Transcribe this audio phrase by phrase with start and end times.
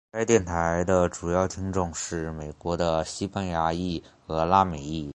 [0.09, 5.07] 该电台的主要听众是纽约的西班牙裔和拉美裔。